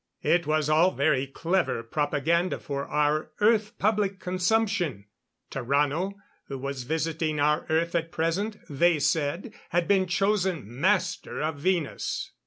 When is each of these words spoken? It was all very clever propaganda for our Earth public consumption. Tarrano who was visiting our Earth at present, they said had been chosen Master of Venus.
It 0.23 0.47
was 0.47 0.67
all 0.67 0.89
very 0.89 1.27
clever 1.27 1.83
propaganda 1.83 2.57
for 2.57 2.85
our 2.87 3.29
Earth 3.39 3.77
public 3.77 4.19
consumption. 4.19 5.05
Tarrano 5.51 6.13
who 6.47 6.57
was 6.57 6.85
visiting 6.85 7.39
our 7.39 7.67
Earth 7.69 7.93
at 7.93 8.11
present, 8.11 8.57
they 8.67 8.97
said 8.97 9.53
had 9.69 9.87
been 9.87 10.07
chosen 10.07 10.63
Master 10.67 11.39
of 11.43 11.57
Venus. 11.57 12.31